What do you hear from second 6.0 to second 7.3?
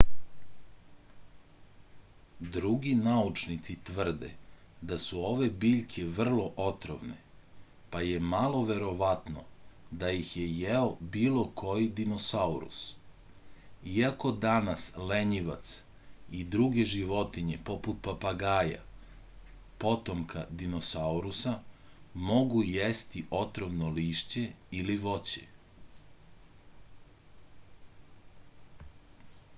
врло отровне